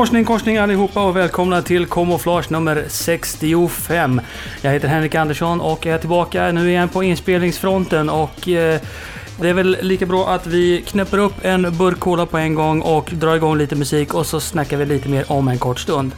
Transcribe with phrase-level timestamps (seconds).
[0.00, 4.20] Morsning korsning allihopa och välkomna till Kamouflage nummer 65.
[4.62, 8.80] Jag heter Henrik Andersson och är tillbaka nu igen på inspelningsfronten och eh,
[9.40, 12.80] det är väl lika bra att vi knäpper upp en burk cola på en gång
[12.80, 16.12] och drar igång lite musik och så snackar vi lite mer om en kort stund.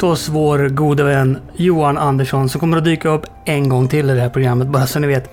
[0.00, 4.14] Förstås vår gode vän Johan Andersson som kommer att dyka upp en gång till i
[4.14, 5.30] det här programmet, bara så ni vet.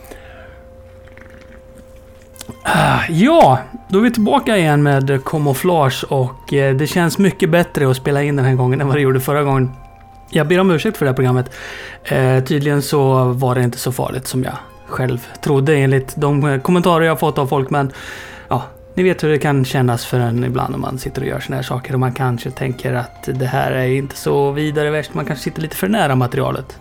[2.63, 3.59] Ah, ja,
[3.89, 8.23] då är vi tillbaka igen med kamouflage och eh, det känns mycket bättre att spela
[8.23, 9.71] in den här gången än vad det gjorde förra gången.
[10.29, 11.51] Jag ber om ursäkt för det här programmet.
[12.03, 14.53] Eh, tydligen så var det inte så farligt som jag
[14.87, 17.69] själv trodde enligt de kommentarer jag fått av folk.
[17.69, 17.91] Men
[18.47, 18.63] ja,
[18.97, 21.55] ni vet hur det kan kännas för en ibland när man sitter och gör såna
[21.55, 25.13] här saker och man kanske tänker att det här är inte så vidare värst.
[25.13, 26.79] Man kanske sitter lite för nära materialet.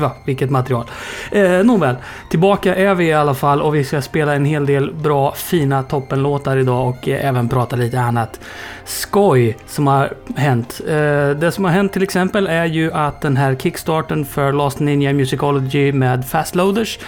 [0.00, 0.84] Va, vilket material.
[1.32, 1.96] Eh, nåväl,
[2.30, 5.82] tillbaka är vi i alla fall och vi ska spela en hel del bra, fina
[5.82, 8.40] toppenlåtar idag och eh, även prata lite annat
[8.84, 10.80] skoj som har hänt.
[10.88, 14.78] Eh, det som har hänt till exempel är ju att den här kickstarten för Last
[14.78, 16.98] Ninja Musicology med Fastloaders,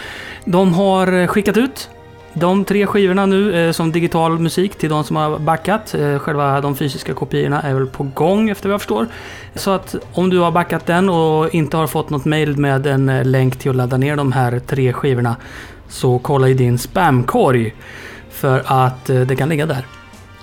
[0.44, 1.90] de har eh, skickat ut
[2.40, 5.94] de tre skivorna nu eh, som digital musik till de som har backat.
[5.94, 9.06] Eh, själva de fysiska kopiorna är väl på gång efter vad jag förstår.
[9.54, 13.08] Så att om du har backat den och inte har fått något mail med en
[13.08, 15.36] eh, länk till att ladda ner de här tre skivorna
[15.88, 17.74] så kolla i din spamkorg.
[18.30, 19.97] För att eh, det kan ligga där.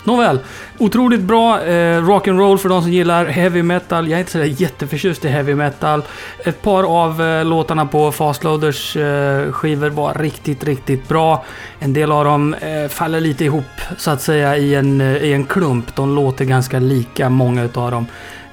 [0.06, 0.40] Nåväl,
[0.78, 4.08] otroligt bra eh, rock'n'roll för de som gillar heavy metal.
[4.08, 6.04] Jag är inte sådär jätteförtjust i heavy metal.
[6.44, 11.46] Ett par av eh, låtarna på Fastloaders eh, skivor var riktigt, riktigt bra.
[11.80, 15.34] En del av dem eh, faller lite ihop så att säga i en, eh, i
[15.34, 15.96] en klump.
[15.96, 18.08] De låter ganska lika, många utav dem.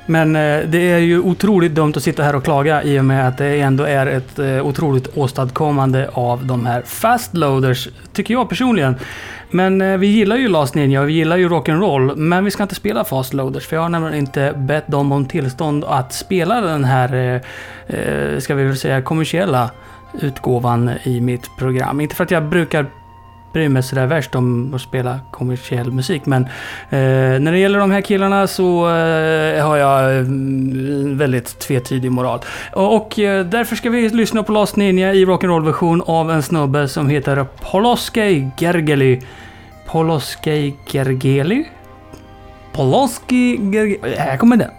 [0.06, 3.28] Men eh, det är ju otroligt dumt att sitta här och klaga i och med
[3.28, 8.96] att det ändå är ett eh, otroligt åstadkommande av de här fastloaders, tycker jag personligen.
[9.50, 12.62] Men eh, vi gillar ju Last Ninja och vi gillar ju rock'n'roll, men vi ska
[12.62, 16.84] inte spela fastloaders för jag har nämligen inte bett dem om tillstånd att spela den
[16.84, 17.40] här,
[18.40, 19.70] ska vi väl säga, kommersiella
[20.20, 22.00] utgåvan i mitt program.
[22.00, 22.86] Inte för att jag brukar
[23.52, 26.26] bryr mig sådär värst om att spela kommersiell musik.
[26.26, 32.12] Men eh, när det gäller de här killarna så eh, har jag mm, väldigt tvetydig
[32.12, 32.40] moral.
[32.72, 36.42] Och, och eh, därför ska vi lyssna på Last Ninja i rock'n'roll version av en
[36.42, 39.20] snubbe som heter Poloskej Gergely.
[39.86, 41.64] Poloskej Gergely?
[42.72, 44.14] Poloski Gergely...
[44.16, 44.70] Här kommer den.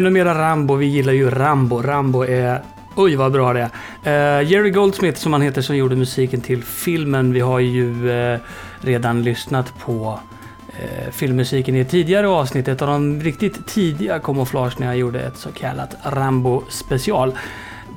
[0.00, 0.74] Ännu mera Rambo.
[0.74, 1.82] Vi gillar ju Rambo.
[1.82, 2.62] Rambo är...
[2.94, 3.70] Oj, vad bra det
[4.04, 4.40] är.
[4.40, 7.32] Uh, Jerry Goldsmith, som han heter, som gjorde musiken till filmen.
[7.32, 8.38] Vi har ju uh,
[8.80, 10.20] redan lyssnat på
[10.68, 12.68] uh, filmmusiken i ett tidigare avsnitt.
[12.68, 17.32] Ett av de riktigt tidiga kamouflage när jag gjorde ett så kallat Rambo special.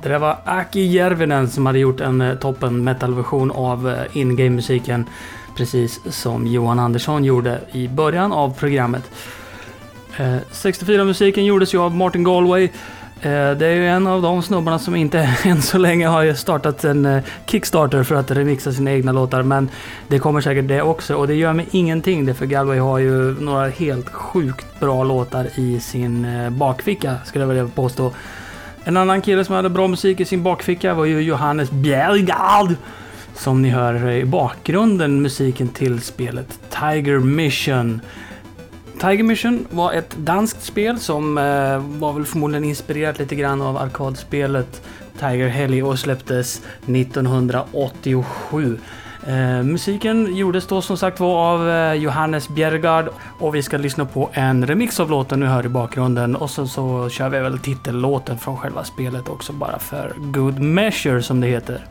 [0.02, 5.06] Det där var Aki Järvinen som hade gjort en toppen metalversion av in-game-musiken.
[5.56, 9.10] Precis som Johan Andersson gjorde i början av programmet.
[10.16, 12.64] Eh, 64-musiken gjordes ju av Martin Galway.
[13.20, 16.84] Eh, det är ju en av de snubbarna som inte än så länge har startat
[16.84, 19.42] en eh, Kickstarter för att remixa sina egna låtar.
[19.42, 19.70] Men
[20.08, 23.40] det kommer säkert det också och det gör mig ingenting det för Galway har ju
[23.40, 26.26] några helt sjukt bra låtar i sin
[26.58, 28.12] bakficka skulle jag vilja påstå.
[28.84, 32.74] En annan kille som hade bra musik i sin bakficka var ju Johannes Bjergard.
[33.34, 38.00] Som ni hör i bakgrunden musiken till spelet Tiger Mission.
[39.00, 43.76] Tiger Mission var ett danskt spel som eh, var väl förmodligen inspirerat lite grann av
[43.76, 44.82] arkadspelet
[45.18, 48.78] Tiger Heli och släpptes 1987.
[49.26, 53.08] Eh, musiken gjordes då som sagt var av eh, Johannes Bjergard
[53.38, 56.68] och vi ska lyssna på en remix av låten nu hör i bakgrunden och sen
[56.68, 61.46] så kör vi väl titellåten från själva spelet också bara för good measure som det
[61.46, 61.86] heter.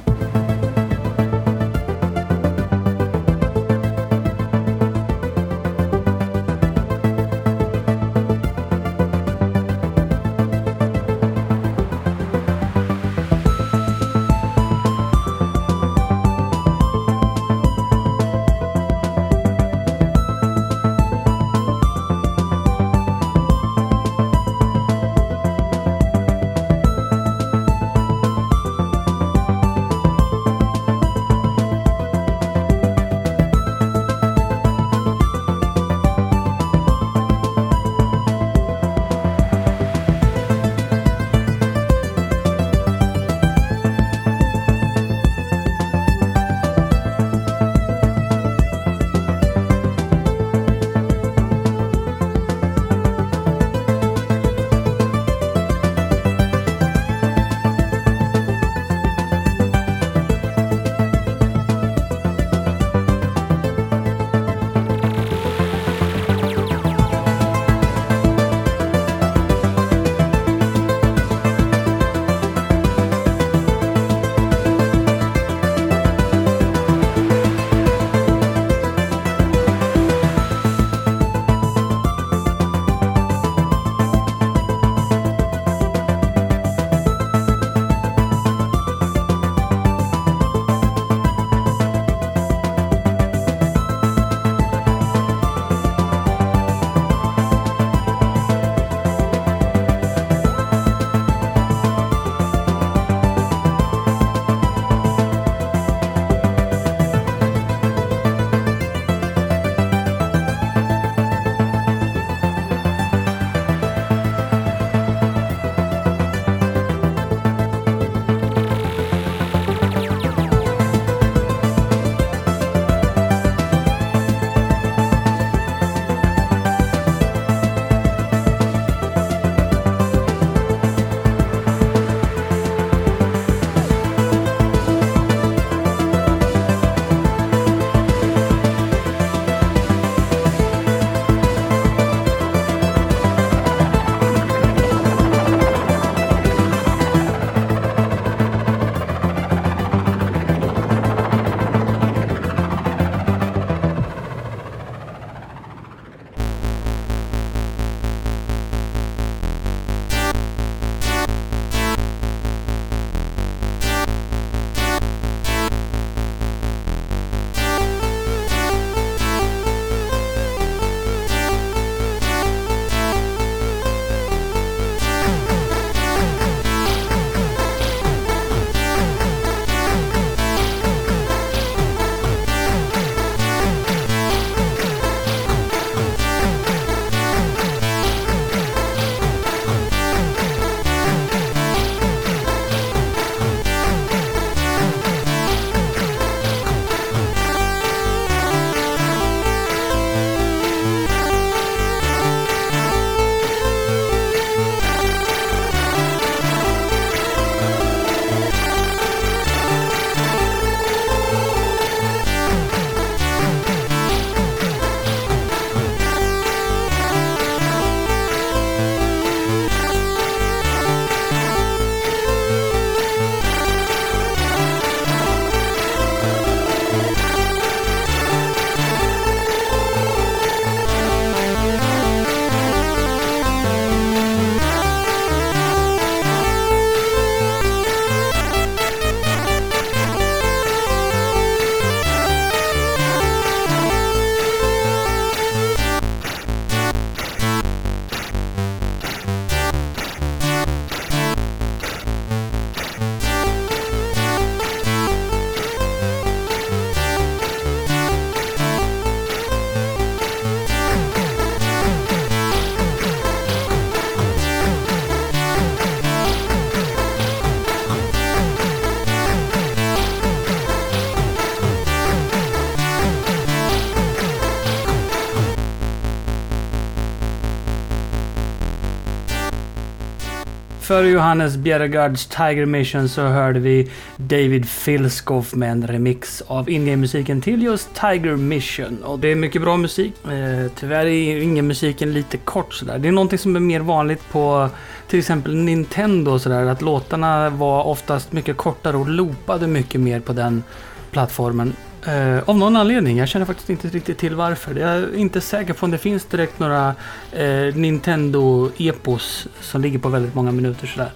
[280.94, 287.42] Före Johannes Bjerregaards Tiger Mission så hörde vi David Filskoff med en remix av ingame-musiken
[287.42, 289.04] till just Tiger Mission.
[289.04, 290.14] Och det är mycket bra musik.
[290.26, 293.00] Eh, tyvärr är ingame-musiken lite kort sådär.
[293.00, 294.70] Det är någonting som är mer vanligt på
[295.08, 296.66] till exempel Nintendo sådär.
[296.66, 300.64] Att låtarna var oftast mycket kortare och loopade mycket mer på den
[301.12, 301.74] plattformen.
[302.06, 303.18] Eh, av någon anledning.
[303.18, 304.76] Jag känner faktiskt inte riktigt till varför.
[304.76, 306.96] Jag är inte säker på om det finns direkt några
[307.32, 311.12] eh, Nintendo-epos som ligger på väldigt många minuter sådär.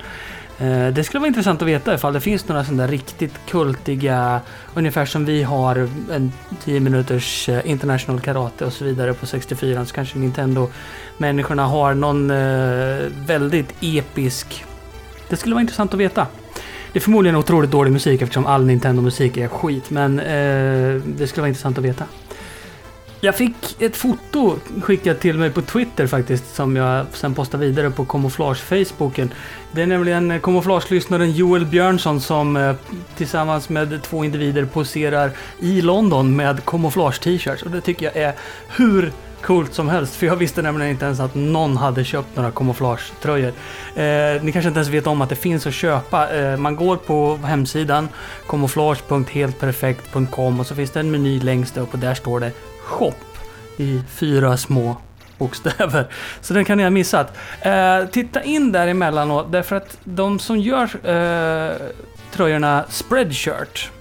[0.59, 4.41] Eh, det skulle vara intressant att veta ifall det finns några sådana där riktigt kultiga,
[4.73, 6.31] ungefär som vi har en
[6.63, 12.31] 10 minuters eh, international karate och så vidare på 64 så kanske Nintendo-människorna har någon
[12.31, 14.65] eh, väldigt episk.
[15.29, 16.27] Det skulle vara intressant att veta.
[16.97, 21.41] Det är förmodligen otroligt dålig musik eftersom all Nintendo-musik är skit, men eh, det skulle
[21.41, 22.05] vara intressant att veta.
[23.21, 27.89] Jag fick ett foto skickat till mig på Twitter faktiskt, som jag sen postade vidare
[27.89, 29.29] på Camouflage-Facebooken.
[29.71, 32.75] Det är nämligen Camouflage-lyssnaren Joel Björnsson som eh,
[33.17, 37.63] tillsammans med två individer poserar i London med Camouflage-t-shirts.
[37.63, 38.33] Och det tycker jag är
[38.77, 39.11] hur
[39.47, 40.15] coolt som helst.
[40.15, 43.53] För jag visste nämligen inte ens att någon hade köpt några kamouflagetröjor.
[43.95, 46.35] Eh, ni kanske inte ens vet om att det finns att köpa.
[46.35, 48.09] Eh, man går på hemsidan
[48.47, 52.51] kamouflage.heltperfekt.com och så finns det en meny längst upp och där står det
[52.83, 53.13] shop
[53.77, 54.97] i fyra små
[55.37, 56.07] bokstäver.
[56.41, 57.37] Så den kan ni ha missat.
[57.61, 61.71] Eh, titta in där emellanåt därför att de som gör eh,
[62.31, 63.91] tröjorna Spreadshirt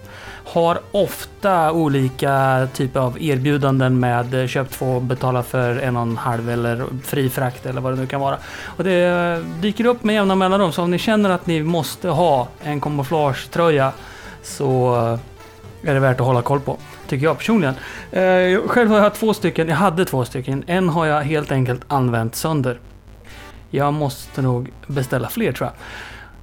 [0.46, 6.16] har ofta olika typer av erbjudanden med eh, köp två, betala för en och en
[6.16, 8.36] halv eller fri frakt eller vad det nu kan vara.
[8.64, 12.08] Och det eh, dyker upp med jämna mellanrum, så om ni känner att ni måste
[12.08, 13.92] ha en kamouflagetröja
[14.42, 16.76] så eh, är det värt att hålla koll på.
[17.08, 17.74] Tycker jag personligen.
[18.66, 20.64] Själv har jag två stycken, jag hade två stycken.
[20.66, 22.80] En har jag helt enkelt använt sönder.
[23.70, 25.74] Jag måste nog beställa fler tror jag.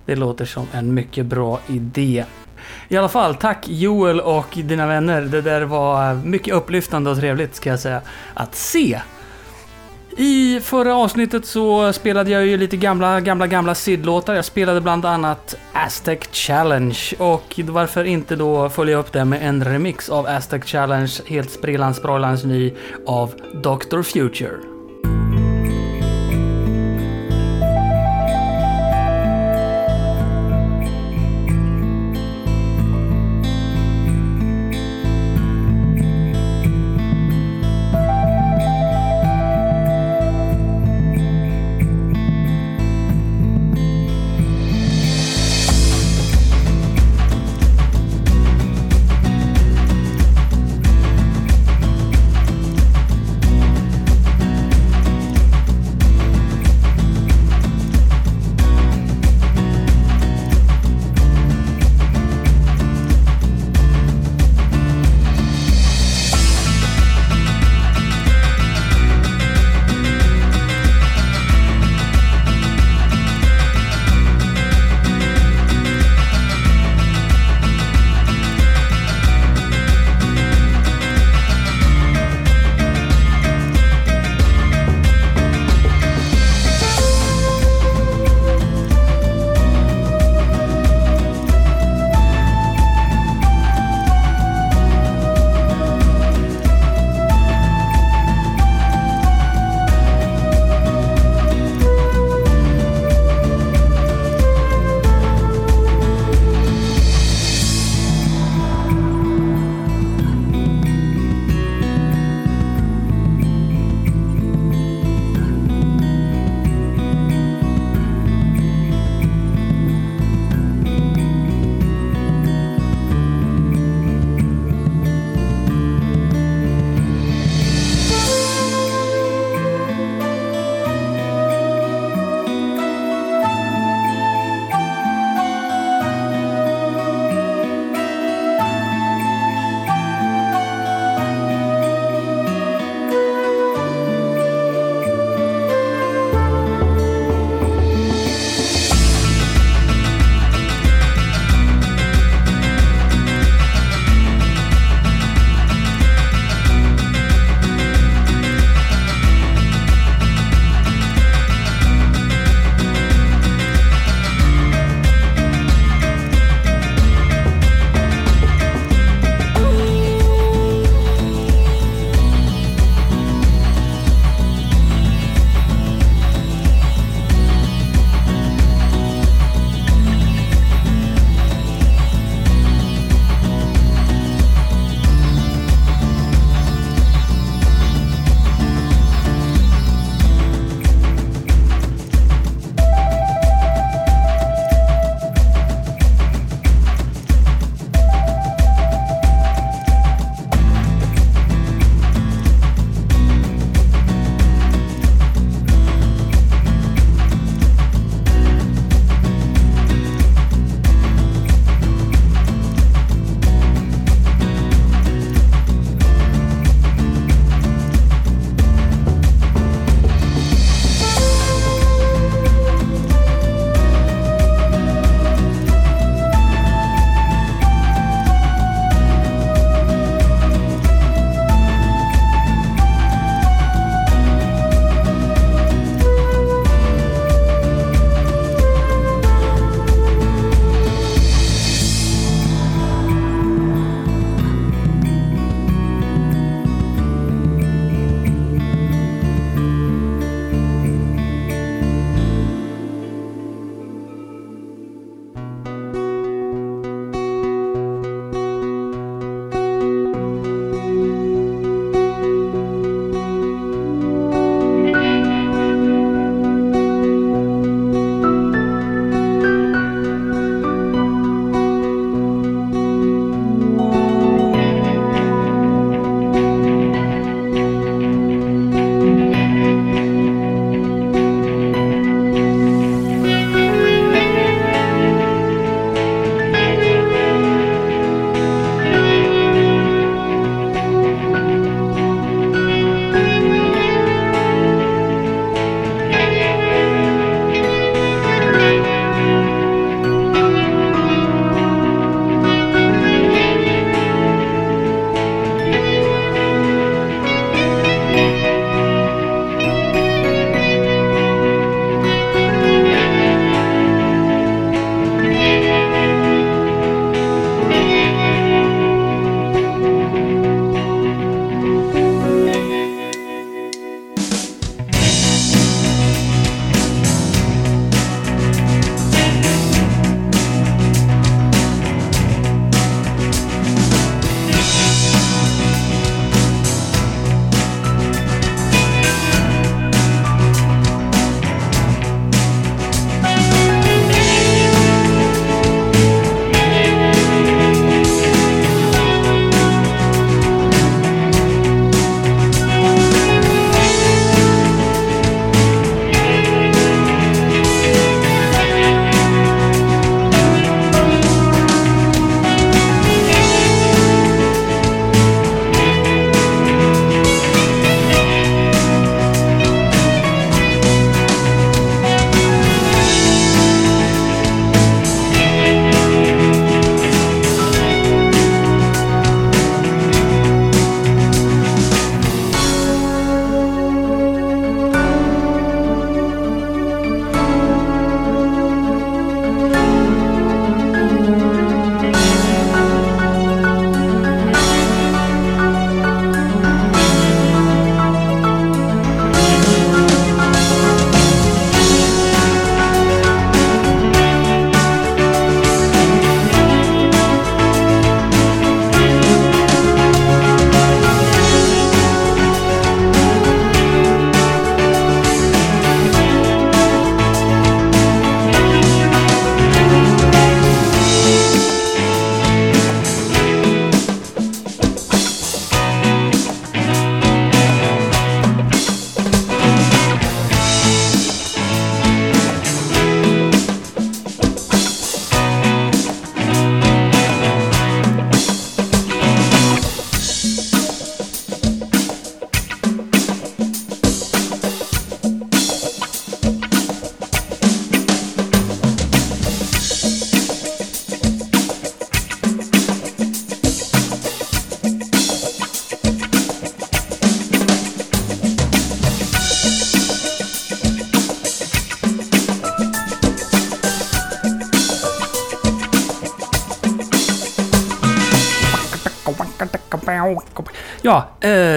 [0.05, 2.25] Det låter som en mycket bra idé.
[2.87, 5.21] I alla fall, tack Joel och dina vänner.
[5.21, 8.01] Det där var eh, mycket upplyftande och trevligt ska jag säga
[8.33, 9.01] att se.
[10.17, 14.33] I förra avsnittet så spelade jag ju lite gamla, gamla, gamla SID-låtar.
[14.33, 19.63] Jag spelade bland annat Aztec Challenge och varför inte då följa upp det med en
[19.63, 22.73] remix av Aztec Challenge, helt sprillans ny
[23.05, 24.01] av Dr.
[24.01, 24.72] Future.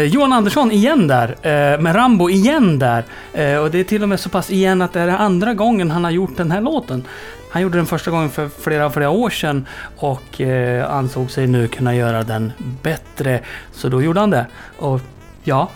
[0.06, 1.28] Eh, Johan Andersson igen där.
[1.28, 3.04] Eh, med Rambo igen där.
[3.32, 5.90] Eh, och det är till och med så pass igen att det är andra gången
[5.90, 7.04] han har gjort den här låten.
[7.50, 9.66] Han gjorde den första gången för flera, flera år sedan
[9.96, 13.40] och eh, ansåg sig nu kunna göra den bättre.
[13.72, 14.46] Så då gjorde han det.
[14.78, 15.00] Och
[15.44, 15.70] ja.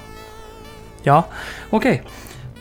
[1.02, 1.24] Ja,
[1.70, 1.92] okej.
[1.92, 2.12] Okay.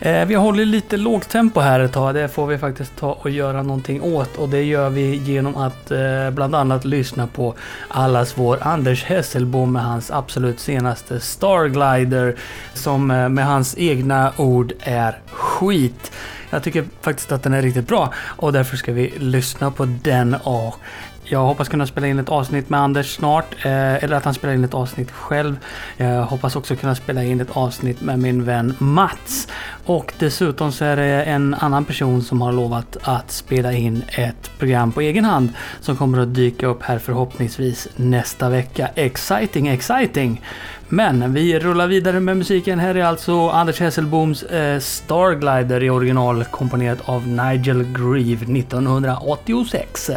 [0.01, 2.15] Eh, vi håller lite lågt tempo här ett tag.
[2.15, 4.37] Det får vi faktiskt ta och göra någonting åt.
[4.37, 7.55] Och det gör vi genom att eh, bland annat lyssna på
[7.87, 12.35] allas vår Anders Hesselbom med hans absolut senaste Starglider.
[12.73, 16.11] Som eh, med hans egna ord är skit.
[16.49, 20.35] Jag tycker faktiskt att den är riktigt bra och därför ska vi lyssna på den
[20.35, 20.75] och
[21.31, 24.53] jag hoppas kunna spela in ett avsnitt med Anders snart, eh, eller att han spelar
[24.53, 25.57] in ett avsnitt själv.
[25.97, 29.47] Jag hoppas också kunna spela in ett avsnitt med min vän Mats.
[29.85, 34.51] Och dessutom så är det en annan person som har lovat att spela in ett
[34.59, 35.49] program på egen hand
[35.81, 38.89] som kommer att dyka upp här förhoppningsvis nästa vecka.
[38.95, 40.41] Exciting, exciting!
[40.91, 42.79] Men vi rullar vidare med musiken.
[42.79, 50.11] Här är alltså Anders Hesselboms eh, Starglider i original komponerat av Nigel Grieve 1986.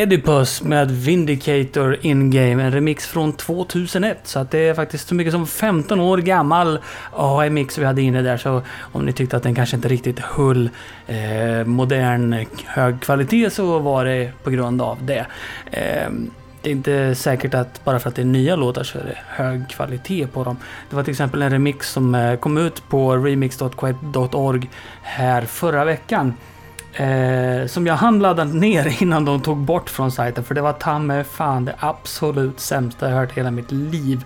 [0.00, 4.18] Oedipus med Vindicator In-Game, en remix från 2001.
[4.24, 6.78] Så att det är faktiskt så mycket som 15 år gammal
[7.12, 8.36] AMX vi hade inne där.
[8.36, 10.70] Så om ni tyckte att den kanske inte riktigt höll
[11.06, 15.26] eh, modern hög kvalitet så var det på grund av det.
[15.70, 16.10] Eh,
[16.62, 19.18] det är inte säkert att bara för att det är nya låtar så är det
[19.26, 20.56] hög kvalitet på dem.
[20.90, 24.70] Det var till exempel en remix som eh, kom ut på remix.quiet.org
[25.02, 26.34] här förra veckan.
[26.94, 30.44] Eh, som jag hann ladda ner innan de tog bort från sajten.
[30.44, 34.24] För det var ta mig fan det absolut sämsta jag hört i hela mitt liv.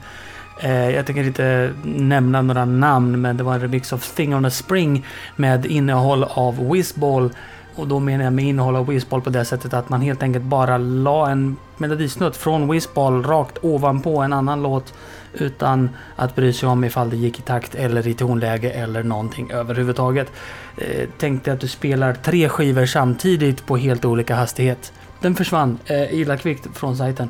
[0.61, 4.45] Eh, jag tänker inte nämna några namn men det var en remix av Thing on
[4.45, 5.07] a Spring
[5.37, 7.31] med innehåll av Whizball.
[7.77, 10.45] Och då menar jag med innehåll av Whizball på det sättet att man helt enkelt
[10.45, 14.95] bara la en melodisnutt från Whizball rakt ovanpå en annan låt
[15.33, 19.51] utan att bry sig om ifall det gick i takt eller i tonläge eller någonting
[19.51, 20.33] överhuvudtaget.
[20.77, 24.93] Eh, tänkte att du spelar tre skivor samtidigt på helt olika hastighet.
[25.21, 27.29] Den försvann eh, illa kvickt från sajten.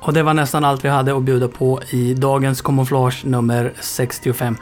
[0.00, 4.56] Och det var nästan allt vi hade att bjuda på i dagens kamouflage nummer 65.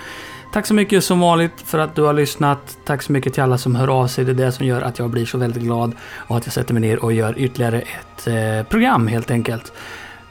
[0.54, 2.78] Tack så mycket som vanligt för att du har lyssnat.
[2.84, 4.24] Tack så mycket till alla som hör av sig.
[4.24, 6.74] Det är det som gör att jag blir så väldigt glad och att jag sätter
[6.74, 9.72] mig ner och gör ytterligare ett eh, program helt enkelt.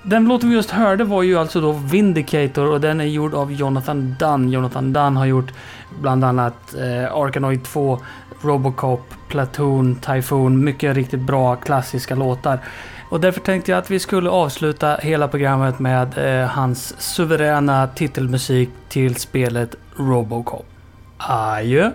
[0.03, 3.51] Den låten vi just hörde var ju alltså då Vindicator och den är gjord av
[3.51, 4.51] Jonathan Dunn.
[4.51, 5.51] Jonathan Dunn har gjort
[6.01, 7.99] bland annat eh, Arkanoid 2,
[8.41, 10.63] Robocop, Platoon, Typhoon.
[10.63, 12.59] Mycket riktigt bra klassiska låtar.
[13.14, 18.70] Och därför tänkte jag att vi skulle avsluta hela programmet med eh, hans suveräna titelmusik
[18.89, 20.66] till spelet Robocop.
[21.18, 21.91] Adjö!